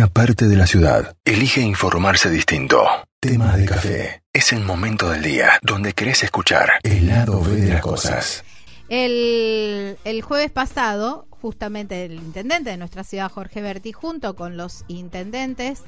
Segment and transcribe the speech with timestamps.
[0.00, 2.86] una parte de la ciudad elige informarse distinto.
[3.20, 4.22] Tema de café.
[4.32, 8.42] Es el momento del día donde querés escuchar el lado B de las cosas.
[8.88, 14.86] El, el jueves pasado, justamente el intendente de nuestra ciudad, Jorge Berti, junto con los
[14.88, 15.82] intendentes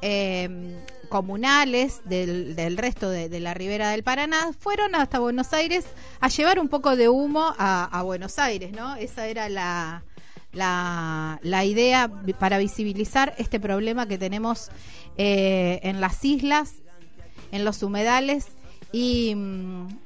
[0.00, 0.80] eh,
[1.10, 5.84] comunales del, del resto de, de, la ribera del Paraná, fueron hasta Buenos Aires
[6.20, 8.96] a llevar un poco de humo a, a Buenos Aires, ¿no?
[8.96, 10.02] Esa era la,
[10.54, 14.70] la, la, idea para visibilizar este problema que tenemos
[15.16, 16.82] eh, en las islas,
[17.52, 18.48] en los humedales
[18.92, 19.36] y,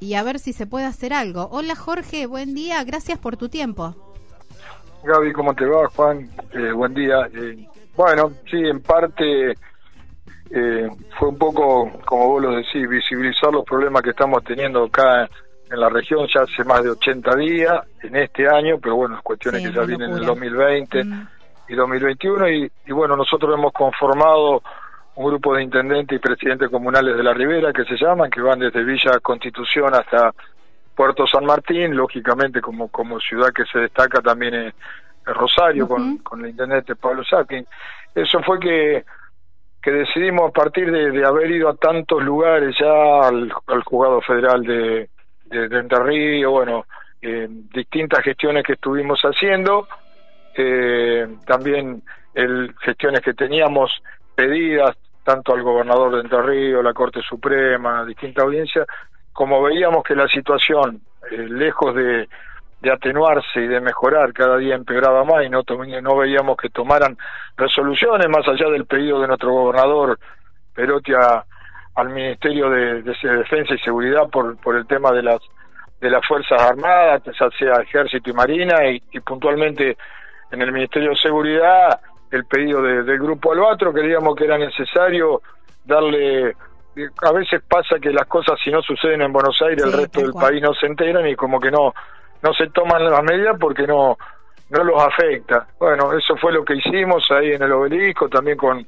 [0.01, 1.49] y, a ver si se puede hacer algo.
[1.51, 3.95] Hola Jorge, buen día, gracias por tu tiempo.
[5.05, 6.29] Gaby, ¿cómo te va, Juan?
[6.53, 7.29] Eh, buen día.
[7.33, 9.55] Eh, bueno, sí, en parte
[10.51, 10.89] eh,
[11.19, 15.29] fue un poco, como vos lo decís, visibilizar los problemas que estamos teniendo acá
[15.71, 19.63] en la región ya hace más de 80 días, en este año, pero bueno, cuestiones
[19.63, 21.29] sí, que ya vienen en el 2020 mm.
[21.69, 24.63] y 2021, y, y, bueno, nosotros hemos conformado
[25.17, 28.61] un grupo de intendentes y presidentes comunales de la Ribera, que se llaman, que van
[28.61, 30.33] desde Villa Constitución hasta
[30.95, 34.67] Puerto San Martín, lógicamente como, como ciudad que se destaca también en,
[35.27, 35.91] en Rosario, uh -huh.
[35.91, 37.67] con, con el intendente Pablo Saquin.
[38.15, 39.05] Eso fue que
[39.81, 44.21] que decidimos a partir de, de, haber ido a tantos lugares ya al, al juzgado
[44.23, 45.09] federal de,
[45.49, 46.87] de, Entre Ríos, bueno,
[47.21, 49.89] eh, distintas gestiones que estuvimos haciendo,
[50.57, 52.03] eh, también
[52.35, 54.03] el, gestiones que teníamos
[54.35, 58.87] pedidas tanto al gobernador de Entre Ríos, la Corte Suprema, distintas audiencias,
[59.33, 62.29] como veíamos que la situación, eh, lejos de,
[62.91, 65.63] atenuarse y de mejorar, cada día empeoraba más y no,
[66.03, 67.19] no veíamos que tomaran
[67.57, 70.19] resoluciones más allá del pedido de nuestro gobernador
[70.75, 71.45] Perotti a,
[71.99, 75.41] al Ministerio de, de, Defensa y Seguridad por, por el tema de las
[76.01, 79.97] de las Fuerzas Armadas, ya sea Ejército y Marina, y, y puntualmente
[80.53, 85.43] en el Ministerio de Seguridad el pedido de, del Grupo Albatro, creíamos que era necesario
[85.85, 86.55] darle
[87.23, 90.21] a veces pasa que las cosas si no suceden en Buenos Aires sí, el resto
[90.21, 90.51] del cual.
[90.51, 91.95] país no se enteran y como que no
[92.43, 94.17] no se toman las medidas porque no
[94.71, 95.67] no los afecta.
[95.81, 98.87] Bueno, eso fue lo que hicimos ahí en el obelisco, también con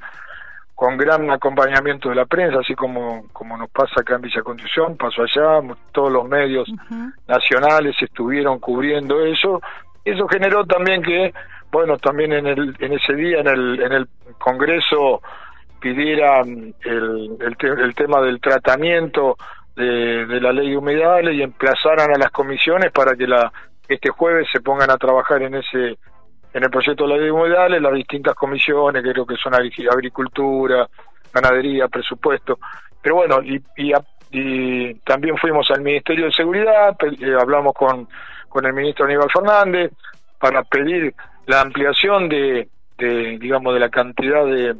[0.80, 4.96] con gran acompañamiento de la prensa, así como como nos pasa acá en Villa Constitución,
[4.96, 5.60] pasó allá,
[5.92, 7.12] todos los medios uh -huh.
[7.28, 9.60] nacionales estuvieron cubriendo eso.
[10.02, 11.34] Eso generó también que,
[11.70, 14.08] bueno, también en el en ese día en el en el
[14.38, 15.20] Congreso
[15.82, 19.36] pidieran el, el, te, el tema del tratamiento
[19.76, 23.52] de, de, la ley de humedales y emplazaran a las comisiones para que la
[23.86, 25.98] este jueves se pongan a trabajar en ese
[26.52, 30.88] en el proyecto de la ley de humedales las distintas comisiones creo que son agricultura
[31.32, 32.58] ganadería presupuesto
[33.02, 33.92] pero bueno y, y,
[34.30, 38.08] y también fuimos al ministerio de seguridad eh, hablamos con
[38.48, 39.92] con el ministro Aníbal Fernández
[40.38, 41.14] para pedir
[41.46, 42.68] la ampliación de,
[42.98, 44.74] de digamos de la cantidad de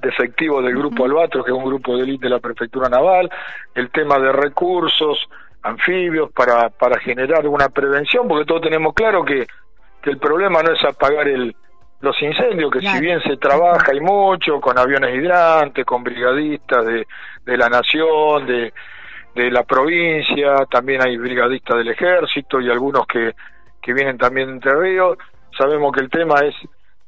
[0.00, 1.10] de efectivo del grupo uh -huh.
[1.10, 3.30] Albatros, que es un grupo de élite de la prefectura naval,
[3.74, 5.26] el tema de recursos
[5.62, 9.46] anfibios para, para generar una prevención, porque todos tenemos claro que,
[10.06, 11.52] que el problema no es apagar el,
[11.98, 12.96] los incendios, que claro.
[12.96, 17.08] si bien se trabaja y mucho con aviones hidrantes, con brigadistas de,
[17.44, 18.72] de la nación, de,
[19.34, 23.34] de la provincia, también hay brigadistas del ejército y algunos que,
[23.82, 25.18] que vienen también de Entre Ríos,
[25.58, 26.54] sabemos que el tema es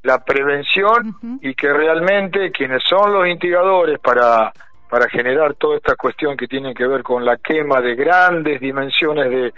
[0.03, 1.39] la prevención uh -huh.
[1.41, 4.53] y que realmente quienes son los instigadores para
[4.91, 9.29] para generar toda esta cuestión que tiene que ver con la quema de grandes dimensiones
[9.29, 9.53] de,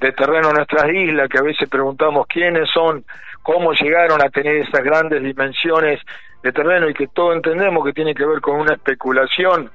[0.00, 3.04] de terreno en nuestras islas, que a veces preguntamos quiénes son,
[3.42, 6.00] cómo llegaron a tener esas grandes dimensiones
[6.42, 9.70] de terreno y que todos entendemos que tiene que ver con una especulación,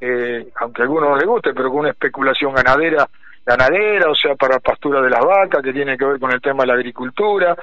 [0.00, 3.08] eh, aunque a algunos no les guste, pero con una especulación ganadera,
[3.46, 6.62] ganadera, o sea, para pastura de las vacas, que tiene que ver con el tema
[6.62, 7.56] de la agricultura,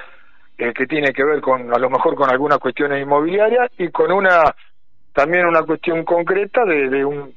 [0.58, 4.10] eh, que tiene que ver con a lo mejor con algunas cuestiones inmobiliarias y con
[4.10, 4.54] una
[5.12, 7.32] también una cuestión concreta de, de un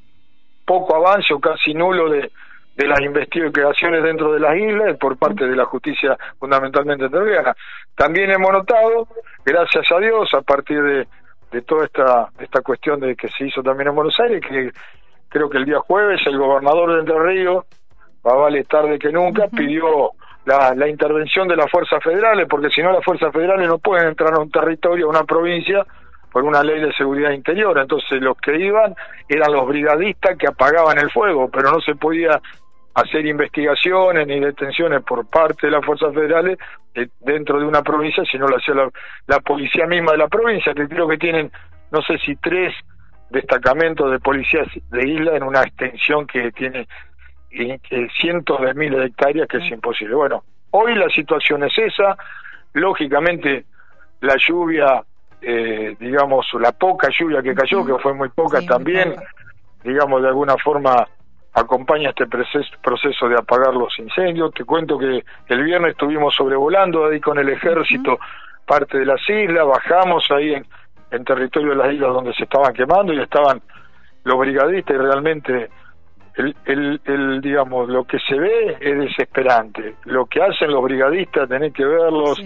[0.64, 2.30] poco avance o casi nulo de,
[2.76, 7.56] de las investigaciones dentro de las islas por parte de la justicia fundamentalmente terriana.
[7.94, 9.08] También hemos notado,
[9.44, 11.08] gracias a Dios, a partir de,
[11.52, 14.70] de toda esta, esta cuestión de que se hizo también en Buenos Aires, que
[15.28, 17.64] creo que el día jueves el gobernador de Entre Ríos,
[18.26, 19.56] va vale tarde que nunca, uh -huh.
[19.56, 20.10] pidió
[20.44, 24.08] la, la intervención de las fuerzas federales, porque si no las fuerzas federales no pueden
[24.08, 25.84] entrar a un territorio, a una provincia,
[26.36, 27.78] por una ley de seguridad interior.
[27.78, 28.94] Entonces los que iban
[29.26, 32.38] eran los brigadistas que apagaban el fuego, pero no se podía
[32.96, 36.58] hacer investigaciones ni detenciones por parte de las fuerzas federales
[36.94, 38.90] eh, dentro de una provincia, sino lo hacía la,
[39.26, 41.52] la policía misma de la provincia, que creo que tienen,
[41.92, 42.74] no sé si tres
[43.28, 46.88] destacamentos de policías de isla en una extensión que tiene
[47.50, 47.78] eh,
[48.18, 50.14] cientos de miles de hectáreas que es imposible.
[50.14, 52.16] Bueno, hoy la situación es esa,
[52.72, 53.66] lógicamente
[54.22, 55.04] la lluvia
[55.42, 59.14] eh, digamos, la poca lluvia que cayó, que fue muy poca también,
[59.84, 61.06] digamos, de alguna forma
[61.56, 64.52] acompaña este proceso, de apagar los incendios.
[64.52, 68.18] Te cuento que el viernes estuvimos sobrevolando ahí con el ejército
[68.66, 70.66] parte de las islas, bajamos ahí en,
[71.12, 73.62] en territorio de las islas donde se estaban quemando y estaban
[74.24, 75.70] los brigadistas y realmente
[76.34, 79.94] el, el, el, digamos lo que se ve es desesperante.
[80.04, 82.38] Lo que hacen los brigadistas tenés que verlos.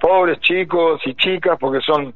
[0.00, 2.12] Pobres chicos y chicas porque son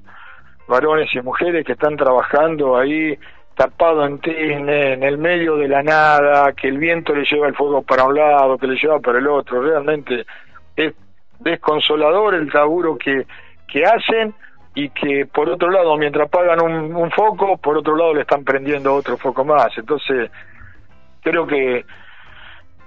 [0.67, 3.17] varones y mujeres que están trabajando ahí
[3.55, 7.55] tapado en tizne, en el medio de la nada, que el viento le lleva el
[7.55, 10.25] fuego para un lado, que le lleva para el otro, realmente
[10.77, 10.95] es
[11.41, 13.27] desconsolador el laburo que,
[13.67, 14.35] que hacen
[14.75, 18.95] y que por otro lado, mientras apagan un, foco, por otro lado le están prendiendo
[18.95, 19.77] otro foco más.
[19.77, 20.31] Entonces,
[21.23, 21.85] creo que,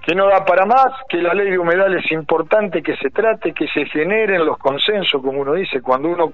[0.03, 3.53] que no da para más, que la ley de humedal es importante que se trate,
[3.53, 6.29] que se generen los consensos, como uno dice, cuando uno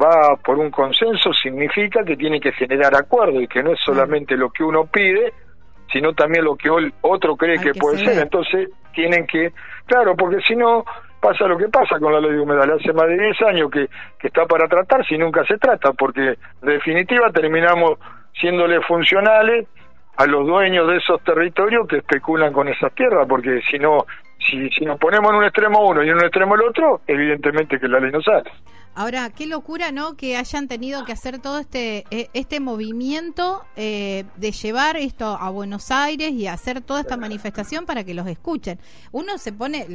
[0.00, 4.36] va por un consenso significa que tiene que generar acuerdo y que no es solamente
[4.36, 5.32] lo que uno pide,
[5.90, 6.68] sino también lo que
[7.00, 8.18] otro cree que, puede ser.
[8.18, 9.52] Entonces, tienen que,
[9.86, 10.84] claro, porque si no,
[11.20, 12.70] pasa lo que pasa con la ley de humedal.
[12.70, 13.88] Hace más de 10 años que,
[14.18, 16.20] que está para tratar si nunca se trata, porque
[16.62, 17.98] en definitiva terminamos
[18.38, 19.66] siéndole funcionales
[20.20, 24.04] a los dueños de esos territorios que especulan con esas tierras, porque si no,
[24.38, 27.80] si, si nos ponemos en un extremo uno y en un extremo el otro, evidentemente
[27.80, 28.50] que la ley no sale.
[28.94, 30.16] Ahora, qué locura, ¿no?
[30.16, 35.48] Que hayan tenido que hacer todo este e, este movimiento eh, de llevar esto a
[35.50, 38.80] Buenos Aires y hacer toda esta manifestación para que los escuchen.
[39.12, 39.86] Uno se pone,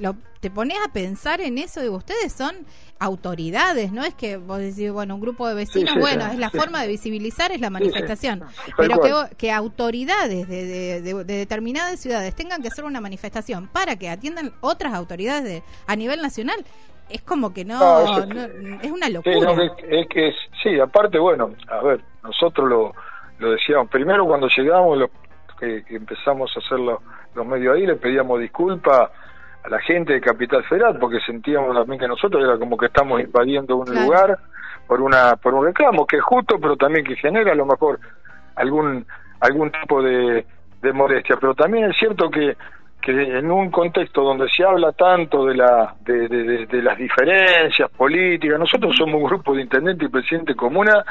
[0.00, 2.54] lo, te pones a pensar en eso de ustedes son
[2.98, 6.80] autoridades, no es que vos decís, bueno, un grupo de vecinos, bueno, es la forma
[6.80, 8.42] de visibilizar, es la manifestación,
[8.76, 14.08] pero que, que, autoridades de, de, determinadas ciudades tengan que hacer una manifestación para que
[14.08, 16.64] atiendan otras autoridades de, a nivel nacional,
[17.08, 17.78] es como que no,
[18.82, 19.52] es una locura.
[19.88, 22.92] es, que sí, aparte, bueno, a ver, nosotros lo,
[23.38, 25.10] lo decíamos, primero cuando llegamos, lo,
[25.58, 29.10] que, empezamos a hacer los medios ahí, le pedíamos disculpas
[29.62, 33.20] a la gente de Capital Federal porque sentíamos también que nosotros era como que estamos
[33.20, 34.38] invadiendo un lugar
[34.86, 37.98] por una por un reclamo que es justo pero también que genera a lo mejor
[38.54, 39.04] algún
[39.40, 40.46] algún tipo de,
[40.82, 41.36] de molestia.
[41.40, 42.56] Pero también es cierto que
[43.06, 48.96] que en un contexto donde se habla tanto de, la, de, las diferencias políticas, nosotros
[48.96, 51.04] somos un grupo de intendente y presidente comuna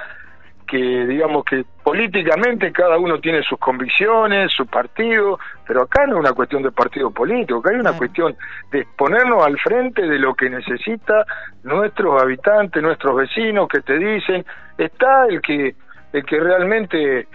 [0.67, 6.19] que digamos que políticamente cada uno tiene sus convicciones, su partido, pero acá no es
[6.19, 8.35] una cuestión de partido político, acá hay una cuestión
[8.73, 11.23] de ponernos al frente de lo que necesita
[11.63, 14.45] nuestros habitantes, nuestros vecinos que te dicen,
[14.77, 15.75] está el que
[16.11, 17.27] el que realmente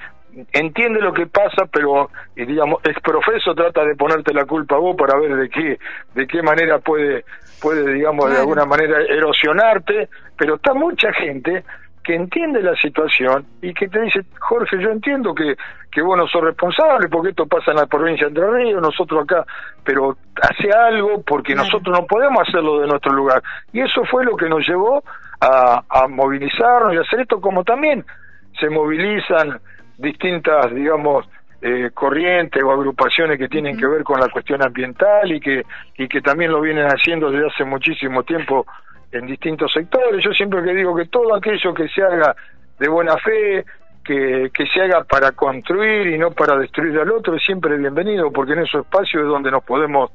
[0.52, 4.78] entiende lo que pasa, pero y digamos, es profeso trata de ponerte la culpa a
[4.78, 5.78] vos para ver de qué
[6.14, 7.24] de qué manera puede
[7.60, 11.64] puede digamos de alguna manera erosionarte, pero está mucha gente
[12.02, 15.54] que entiende la situación y que te dice, Jorge, yo entiendo que,
[15.92, 19.24] que vos no sos responsable porque esto pasa en la provincia de Entre Ríos, nosotros
[19.24, 19.44] acá,
[19.84, 23.42] pero hace algo porque nosotros no podemos hacerlo de nuestro lugar.
[23.72, 25.04] Y eso fue lo que nos llevó
[25.40, 28.04] a, a movilizarnos y hacer esto como también
[28.58, 29.60] se movilizan
[30.00, 31.28] distintas, digamos,
[31.62, 35.62] eh, corrientes o agrupaciones que tienen que ver con la cuestión ambiental y que,
[35.98, 38.66] y que también lo vienen haciendo desde hace muchísimo tiempo
[39.12, 40.24] en distintos sectores.
[40.24, 42.34] Yo siempre que digo que todo aquello que se haga
[42.78, 43.64] de buena fe,
[44.02, 48.32] que, que se haga para construir y no para destruir al otro, es siempre bienvenido,
[48.32, 50.10] porque en esos espacios es donde nos podemos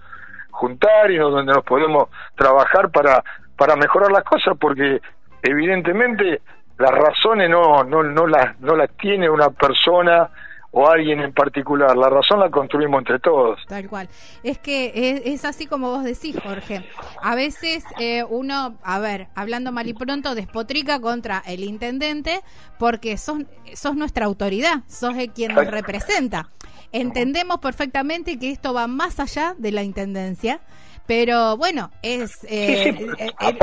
[0.50, 3.24] juntar y donde nos podemos trabajar para,
[3.56, 5.00] para mejorar las cosas, porque
[5.44, 6.42] evidentemente
[6.78, 10.30] las razones no, no, no, las, no las tiene una persona
[10.78, 13.62] o alguien en particular, la razón la construimos entre todos.
[13.66, 14.10] Tal cual.
[14.44, 16.84] Es que es, así como vos decís, Jorge.
[17.22, 22.42] A veces eh, uno, a ver, hablando mal y pronto, despotrica contra el intendente
[22.78, 26.50] porque sos, sos nuestra autoridad, sos el quien nos representa.
[26.92, 30.60] Entendemos perfectamente que esto va más allá de la intendencia
[31.08, 32.44] pero bueno, es.
[32.56, 33.58] Eh, eh, eh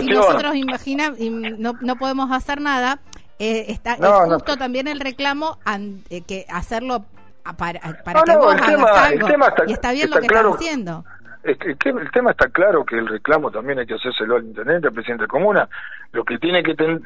[0.00, 1.12] si nosotros imagina,
[1.58, 2.98] no, no podemos hacer nada,
[3.38, 5.58] eh, está, es justo también el reclamo
[6.26, 7.04] que hacerlo
[7.56, 9.28] para, para que vos hagas algo.
[9.66, 11.04] y está bien lo que están haciendo.
[11.44, 15.24] el, tema está claro que el reclamo también hay que hacérselo al intendente, al presidente
[15.24, 15.68] de comuna.
[16.12, 17.00] Lo que tiene que tener,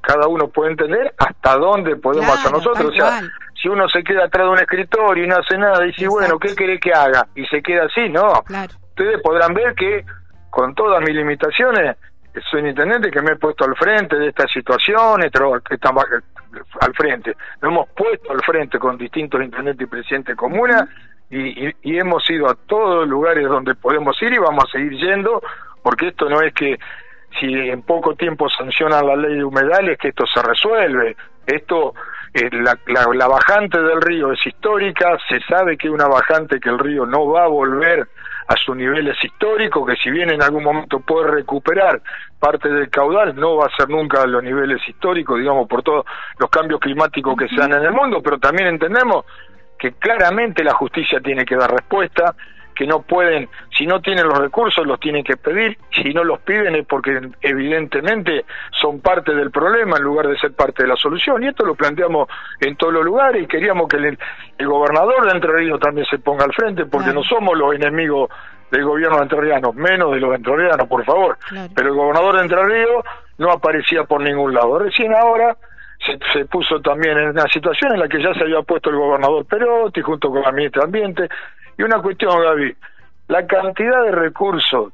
[0.00, 2.90] cada uno puede entender hasta dónde podemos hacer nosotros.
[2.90, 3.20] O sea,
[3.60, 6.38] si uno se queda atrás de un escritorio y no hace nada, y dice, bueno,
[6.38, 7.26] ¿qué quiere que haga?
[7.34, 8.42] Y se queda así, no.
[8.44, 10.04] Claro ustedes podrán ver que
[10.50, 11.96] con todas mis limitaciones
[12.50, 15.78] soy intendente que me he puesto al frente de esta situación, que
[16.80, 20.88] al frente, nos hemos puesto al frente con distintos intendentes y presidentes de comuna
[21.30, 25.40] y, hemos ido a todos los lugares donde podemos ir y vamos a seguir yendo
[25.82, 26.78] porque esto no es que
[27.38, 31.16] si en poco tiempo sancionan la ley de humedales, que esto se resuelve.
[31.46, 31.94] Esto,
[32.34, 36.68] eh, la, la, bajante del río es histórica, se sabe que es una bajante que
[36.68, 38.08] el río no va a volver
[38.50, 42.02] a sus niveles históricos, que si bien en algún momento puede recuperar
[42.40, 46.04] parte del caudal, no va a ser nunca a los niveles históricos, digamos, por todos
[46.36, 49.24] los cambios climáticos que se dan en el mundo, pero también entendemos
[49.78, 52.34] que claramente la justicia tiene que dar respuesta,
[52.80, 53.46] que no pueden,
[53.76, 57.20] si no tienen los recursos, los tienen que pedir, si no los piden es porque
[57.42, 61.66] evidentemente son parte del problema en lugar de ser parte de la solución, y esto
[61.66, 64.18] lo planteamos en todos los lugares y queríamos que el,
[64.66, 68.30] gobernador de Entre Ríos también se ponga al frente, porque no somos los enemigos
[68.70, 71.36] del gobierno de Entre Ríos, menos de los entrerrianos, por favor,
[71.74, 73.04] pero el gobernador de Entre Ríos
[73.36, 74.78] no aparecía por ningún lado.
[74.78, 75.54] Recién ahora
[76.06, 78.96] se, se, puso también en una situación en la que ya se había puesto el
[78.96, 81.28] gobernador Perotti junto con la ministra de Ambiente,
[81.80, 82.76] y una cuestión, Gaby,
[83.28, 84.92] la cantidad de recursos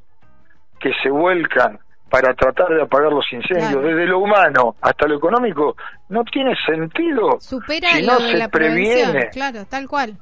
[0.78, 5.76] que se vuelcan para tratar de apagar los incendios, desde lo humano hasta lo económico,
[6.10, 9.30] no tiene sentido Supera si no se previene.
[9.30, 10.16] Claro, tal cual.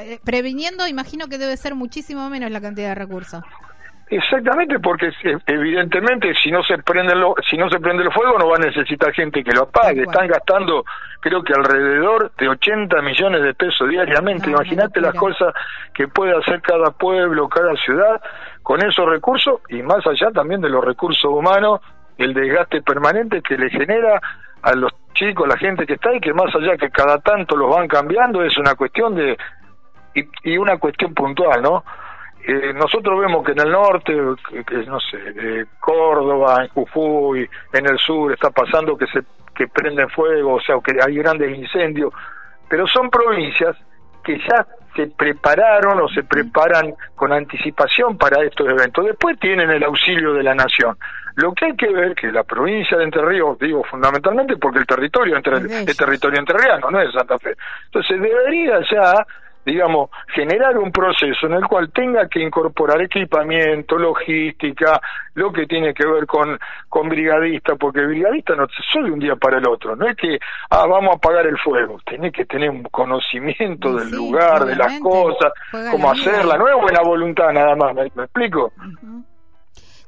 [0.00, 3.42] Eh, previniendo, imagino que debe ser muchísimo menos la cantidad de recursos.
[4.14, 5.10] Exactamente, porque
[5.46, 8.66] evidentemente si no se prende lo, si no se prende el fuego no va a
[8.66, 10.02] necesitar gente que lo apague.
[10.02, 10.84] Están gastando,
[11.20, 14.50] creo que alrededor de 80 millones de pesos diariamente.
[14.50, 15.54] Imagínate las cosas
[15.94, 18.20] que puede hacer cada pueblo, cada ciudad
[18.62, 21.80] con esos recursos y más allá también de los recursos humanos,
[22.18, 24.20] el desgaste permanente que le genera
[24.60, 27.74] a los chicos, la gente que está ahí, que más allá que cada tanto los
[27.74, 29.38] van cambiando, es una cuestión de
[30.14, 31.82] y, y una cuestión puntual, ¿no?
[32.44, 34.12] Eh, nosotros vemos que en el norte,
[34.66, 39.20] que, no sé, eh, Córdoba, en Jujuy, en el sur está pasando que se
[39.54, 42.12] que prenden fuego, o sea, que hay grandes incendios,
[42.68, 43.76] pero son provincias
[44.24, 49.04] que ya se prepararon o se preparan con anticipación para estos eventos.
[49.04, 50.96] Después tienen el auxilio de la nación.
[51.36, 54.86] Lo que hay que ver que la provincia de Entre Ríos, digo fundamentalmente porque el
[54.86, 57.54] territorio entre, es territorio entrerriano, no es Santa Fe.
[57.86, 59.26] Entonces debería ya
[59.64, 65.00] digamos, generar un proceso en el cual tenga que incorporar equipamiento, logística,
[65.34, 69.36] lo que tiene que ver con, con brigadista, porque brigadista no es de un día
[69.36, 70.38] para el otro, no es que,
[70.70, 74.98] ah, vamos a apagar el fuego, tiene que tener un conocimiento del lugar, de las
[75.00, 75.52] cosas,
[75.90, 78.72] cómo hacerla, no es buena voluntad nada más, ¿me, explico?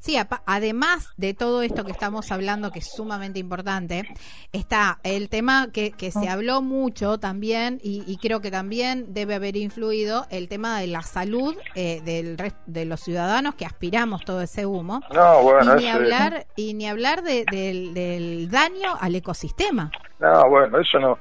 [0.04, 4.02] Sí, además de todo esto que estamos hablando, que es sumamente importante,
[4.52, 9.56] está el tema que, que se habló mucho también, y, creo que también debe haber
[9.56, 14.66] influido el tema de la salud eh, del de los ciudadanos que aspiramos todo ese
[14.66, 15.00] humo.
[15.10, 19.90] No, bueno, y, ni hablar, y ni hablar del, del daño al ecosistema.
[20.18, 21.18] No, bueno, eso no.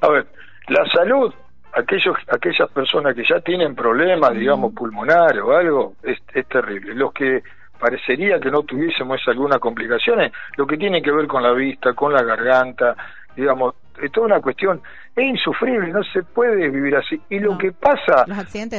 [0.00, 0.26] A ver,
[0.68, 1.30] la salud
[1.74, 7.12] aquellos aquellas personas que ya tienen problemas digamos pulmonares o algo es, es terrible los
[7.12, 7.42] que
[7.78, 12.12] parecería que no tuviésemos algunas complicaciones, lo que tiene que ver con la vista, con
[12.12, 12.96] la garganta,
[13.36, 14.80] digamos, es toda una cuestión,
[15.14, 17.20] es insufrible, no se puede vivir así.
[17.30, 18.24] Y lo que pasa,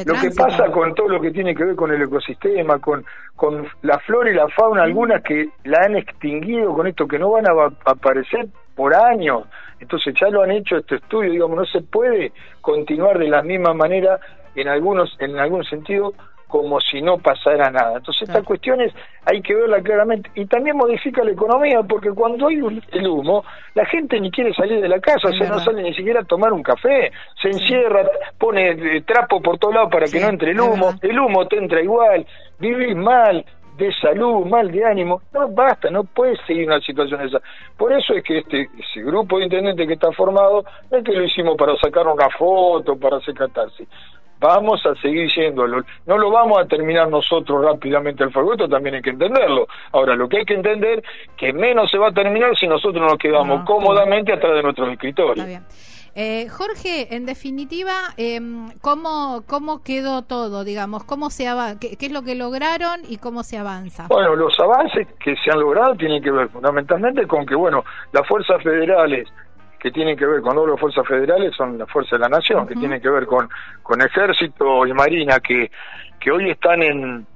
[0.06, 3.68] lo que pasa con todo lo que tiene que ver con el ecosistema, con, con
[3.84, 7.48] la flora y la fauna, algunas que la han extinguido con esto, que no van
[7.48, 7.52] a
[7.86, 9.44] aparecer por años.
[9.80, 13.74] Entonces ya lo han hecho este estudio, digamos, no se puede continuar de la misma
[13.74, 14.20] manera
[14.56, 16.14] en algunos, en algún sentido,
[16.56, 17.98] como si no pasara nada.
[17.98, 18.94] Entonces estas cuestiones
[19.26, 20.32] hay que verlas claramente.
[20.36, 22.56] Y también modifica la economía porque cuando hay
[22.94, 23.44] el humo
[23.74, 26.24] la gente ni quiere salir de la casa, o sea, no sale ni siquiera a
[26.24, 30.52] tomar un café, se encierra, pone eh, trapo por todos lados para que no entre
[30.52, 32.26] el humo, el humo te entra igual,
[32.58, 33.44] vivís mal,
[33.78, 37.42] de salud, mal de ánimo, no basta, no puede seguir una situación esa.
[37.78, 41.12] Por eso es que este ese grupo de intendentes que está formado, no es que
[41.12, 43.88] lo hicimos para sacar una foto, para hacer catarsis
[44.40, 45.84] vamos a seguir yéndolo.
[46.06, 49.68] No lo vamos a terminar nosotros rápidamente el fuego, esto también hay que entenderlo.
[49.92, 51.04] Ahora, lo que hay que entender
[51.38, 55.48] que menos se va a terminar si nosotros nos quedamos cómodamente atrás de nuestros escritorios.
[56.18, 58.40] Eh, Jorge, en definitiva, eh,
[58.80, 61.04] ¿cómo, ¿cómo quedó todo, digamos?
[61.04, 61.46] ¿Cómo se
[61.82, 64.08] qué, ¿Qué es lo que lograron y cómo se avanza?
[64.08, 68.26] Bueno, los avances que se han logrado tienen que ver fundamentalmente con que, bueno, las
[68.26, 69.28] fuerzas federales
[69.78, 72.76] que tienen que ver con las fuerzas federales son las fuerzas de la nación, que
[72.76, 73.50] tienen que ver con,
[73.84, 75.70] con ejército y marina, que,
[76.20, 77.28] que hoy están en,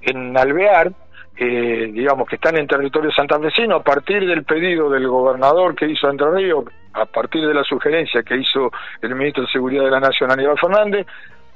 [0.00, 0.90] en Alvear,
[1.36, 6.10] eh, digamos que están en territorio santafesino, a partir del pedido del gobernador que hizo
[6.10, 8.70] Entre Ríos, a partir de la sugerencia que hizo
[9.00, 11.06] el ministro de Seguridad de la Nación, Aníbal Fernández,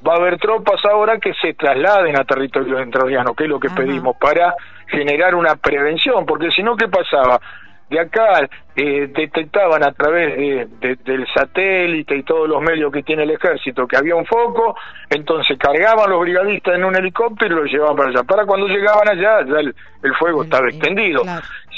[0.06, 3.70] va a haber tropas ahora que se trasladen a territorio entrerriano, que es lo que
[3.70, 4.54] pedimos, para
[4.86, 7.40] generar una prevención, porque si no, ¿qué pasaba?
[7.88, 13.30] De acá eh, detectaban a través del satélite y todos los medios que tiene el
[13.30, 14.76] ejército que había un foco,
[15.08, 18.22] entonces cargaban los brigadistas en un helicóptero y los llevaban para allá.
[18.24, 19.74] Para cuando llegaban allá, ya el,
[20.18, 21.22] fuego estaba extendido.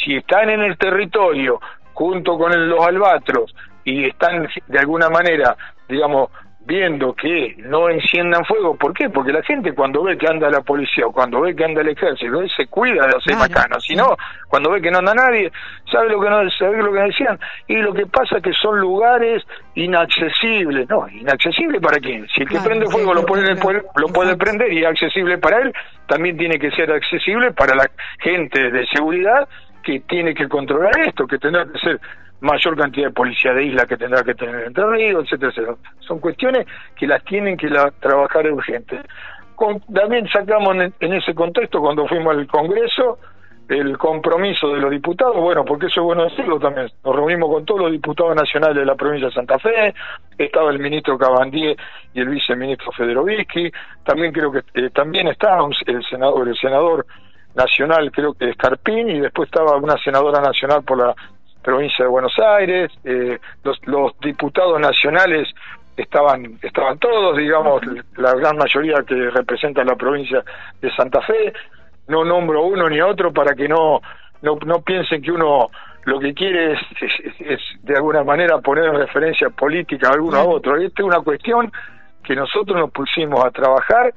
[0.05, 1.61] Si están en el territorio
[1.93, 5.57] junto con los albatros y están de alguna manera,
[5.89, 8.77] digamos, viendo que no enciendan fuego.
[8.77, 9.09] ¿Por qué?
[9.09, 11.89] Porque la gente cuando ve que anda la policía o cuando ve que anda el
[11.89, 14.17] ejército, se cuida de hacer claro, Si no,
[14.49, 15.51] cuando ve que no anda nadie,
[15.91, 17.39] ¿sabe lo que no sabe lo que decían?
[17.69, 19.43] Y lo que pasa es que son lugares
[19.75, 20.89] inaccesibles.
[20.89, 22.27] No, inaccesible para quién?
[22.29, 25.73] Si el que prende fuego lo puede, lo puede prender y es accesible para él,
[26.07, 29.49] también tiene que ser accesible para la gente de seguridad
[29.83, 32.01] que tiene que controlar esto, que tendrá que ser
[32.41, 35.77] mayor cantidad de policía de isla que tendrá que tener Entre Ríos, etcétera, etcétera.
[36.01, 36.67] Son cuestiones
[36.97, 39.01] que las tienen que la, trabajar urgente.
[39.93, 43.19] también sacamos en, ese contexto, cuando fuimos al Congreso,
[43.69, 47.67] el compromiso de los diputados, bueno, porque eso es bueno decirlo también, nos reunimos con
[47.67, 49.95] todos los diputados nacionales de la provincia de Santa Fe,
[50.39, 51.77] estaba el ministro Cabandier
[52.15, 53.71] y el viceministro Federovisky,
[54.05, 57.05] también creo que eh, también estaba el senador, el senador
[57.55, 61.15] nacional, creo que Escarpín, y después estaba una senadora nacional por la
[61.63, 65.49] provincia de Buenos Aires, eh, los, los, diputados nacionales
[65.97, 67.83] estaban estaban todos, digamos,
[68.17, 70.43] la gran mayoría que representa la provincia
[70.81, 71.53] de Santa Fe.
[72.07, 74.01] No nombro uno ni otro para que no
[74.43, 75.69] no, no piensen que uno
[76.05, 76.81] lo que quiere es,
[77.41, 80.77] es, de alguna manera poner en referencia política a alguno a otro.
[80.77, 81.71] Esta es una cuestión
[82.23, 84.15] que nosotros nos pusimos a trabajar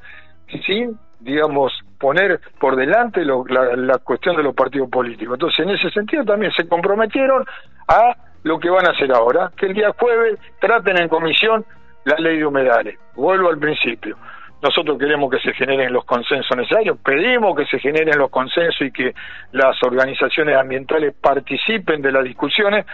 [0.65, 1.71] sin digamos,
[2.01, 5.35] poner por delante la, cuestión de los partidos políticos.
[5.35, 7.45] Entonces, en ese sentido también se comprometieron
[7.87, 11.63] a lo que van a hacer ahora, que el día jueves traten en comisión
[12.05, 12.97] la ley de humedales.
[13.15, 14.17] Vuelvo al principio.
[14.63, 18.91] Nosotros queremos que se generen los consensos necesarios, pedimos que se generen los consensos y
[18.91, 19.13] que
[19.51, 22.85] las organizaciones ambientales participen de las discusiones,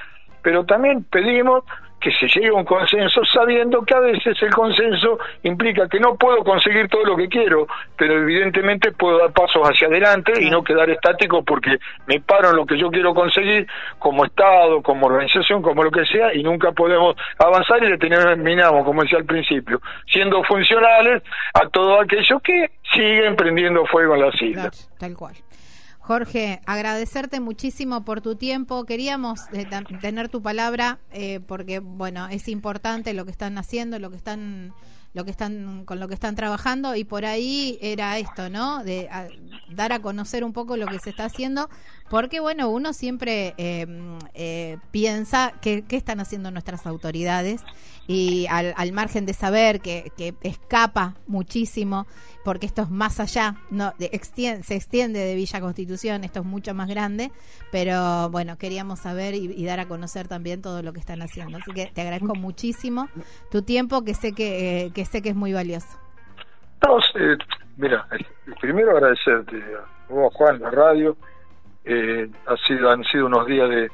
[0.42, 1.64] pero también pedimos
[2.00, 6.16] que se llegue a un consenso sabiendo que a veces el consenso implica que no
[6.16, 10.64] puedo conseguir todo lo que quiero, pero evidentemente puedo dar pasos hacia adelante y no
[10.64, 13.68] quedar estático porque me paro en lo que yo quiero conseguir
[14.00, 19.02] como Estado, como organización, como lo que sea, y nunca podemos avanzar y terminamos, como
[19.02, 24.90] decía al principio, siendo funcionales a todo aquello que siguen prendiendo fuego en las islas.
[25.00, 25.34] tal cual.
[26.08, 28.86] Jorge, agradecerte muchísimo por tu tiempo.
[28.86, 29.68] Queríamos eh,
[30.00, 34.74] tener tu palabra eh, porque, bueno, es importante lo que están haciendo, lo que están,
[35.14, 38.86] lo que están, con lo que están trabajando y por ahí era esto, ¿no?
[38.86, 39.10] De
[39.70, 41.70] dar a conocer un poco lo que se está haciendo,
[42.10, 47.64] porque, bueno, uno siempre em, eh, piensa qué están haciendo nuestras autoridades
[48.08, 52.08] y al, al margen de saber que, que escapa muchísimo
[52.48, 56.88] porque esto es más allá, no se extiende de Villa Constitución, esto es mucho más
[56.88, 57.30] grande,
[57.74, 61.58] pero bueno, queríamos saber y, dar a conocer también todo lo que están haciendo.
[61.58, 63.10] Así que te agradezco muchísimo
[63.52, 66.00] tu tiempo, que sé que, eh, que sé que es muy valioso.
[67.76, 68.08] mira,
[68.62, 71.18] primero agradecerte a Juan, la radio,
[71.84, 73.92] eh, ha sido, han sido unos días de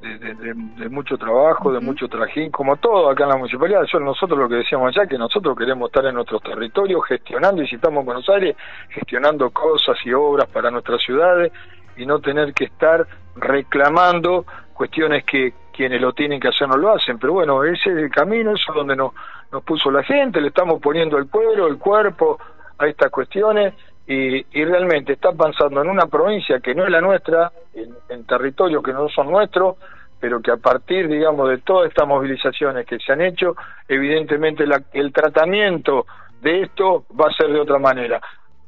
[0.00, 3.84] de, mucho trabajo, de mucho trajín, como todo acá en la municipalidad.
[3.90, 7.68] Yo, nosotros lo que decíamos allá, que nosotros queremos estar en nuestros territorios gestionando, y
[7.68, 8.56] si estamos en Buenos Aires,
[8.90, 11.52] gestionando cosas y obras para nuestras ciudades
[11.96, 13.06] y no tener que estar
[13.36, 17.18] reclamando cuestiones que quienes lo tienen que hacer no lo hacen.
[17.18, 19.12] Pero bueno, ese es el camino, eso es donde nos,
[19.50, 22.38] nos puso la gente, le estamos poniendo el cuero, el cuerpo
[22.78, 23.74] a estas cuestiones
[24.06, 28.82] y, y, realmente está avanzando en una provincia que no es la nuestra, en, territorios
[28.82, 29.76] que no son nuestros,
[30.20, 33.56] pero que a partir, digamos, de todas estas movilizaciones que se han hecho,
[33.88, 36.06] evidentemente el tratamiento
[36.40, 38.20] de esto va a ser de otra manera.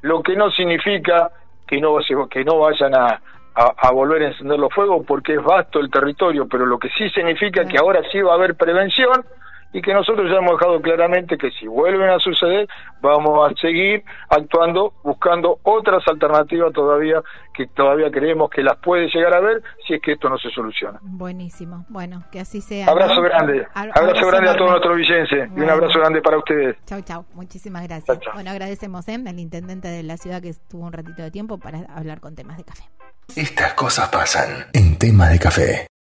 [0.03, 1.31] Lo que no significa
[1.66, 1.98] que no,
[2.29, 3.20] que no vayan a,
[3.55, 7.11] a, volver a encender los fuegos porque es vasto el territorio, pero lo que sí
[7.11, 9.24] significa que ahora sí va a haber prevención
[9.72, 12.68] y que nosotros ya hemos dejado claramente que si vuelven a suceder
[13.00, 17.22] vamos a seguir actuando buscando otras alternativas todavía
[17.54, 20.48] que todavía creemos que las puede llegar a ver si es que esto no se
[20.50, 20.98] soluciona.
[21.02, 22.87] Buenísimo, bueno, que así sea.
[22.87, 26.76] Abrazo grande, abrazo, grande a todos nuestros vicenses y un abrazo grande para ustedes.
[26.87, 28.18] Chau, chau, muchísimas gracias.
[28.33, 29.18] Bueno, agradecemos ¿eh?
[29.26, 32.59] al intendente de la ciudad que estuvo un ratito de tiempo para hablar con temas
[32.59, 32.85] de café.
[33.35, 35.88] Estas cosas pasan en temas de café.